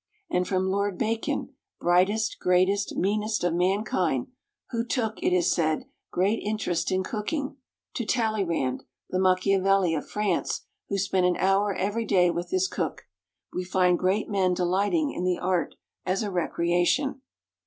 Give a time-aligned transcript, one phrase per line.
[0.31, 4.31] And from Lord Bacon, "brightest, greatest, meanest of mankind,"
[4.71, 7.57] who took, it is said, great interest in cooking,
[7.93, 13.03] to Talleyrand, the Machiavelli of France, who spent an hour every day with his cook,
[13.53, 17.21] we find great men delighting in the art as a recreation.